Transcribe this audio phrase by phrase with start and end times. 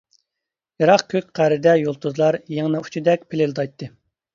[0.83, 3.97] يىراق كۆك قەرىدە يۇلتۇزلار يىڭنە ئۇچىدەك پىلىلدايتتى.